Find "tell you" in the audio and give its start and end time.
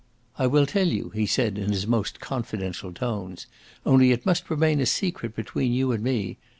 0.65-1.11